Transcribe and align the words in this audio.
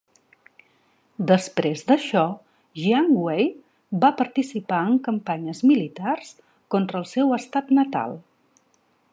Després 1.31 1.83
d'això, 1.91 2.23
Jiang 2.85 3.11
Wei 3.25 3.45
va 4.05 4.11
participar 4.23 4.81
en 4.93 4.97
campanyes 5.09 5.63
militars 5.73 6.35
contra 6.77 7.03
el 7.03 7.09
seu 7.15 7.37
estat 7.41 7.71
natal. 7.81 8.21